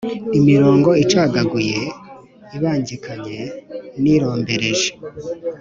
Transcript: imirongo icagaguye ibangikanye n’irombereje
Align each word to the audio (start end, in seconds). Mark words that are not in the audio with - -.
imirongo 0.39 0.89
icagaguye 1.03 1.79
ibangikanye 2.55 3.39
n’irombereje 4.01 4.89